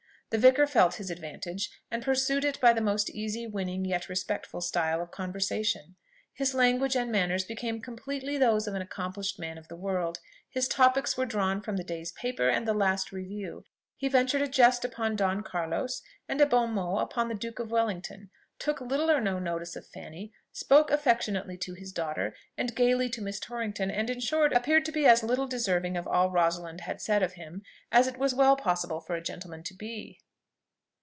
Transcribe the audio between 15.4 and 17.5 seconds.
Carlos, and a bon mot upon the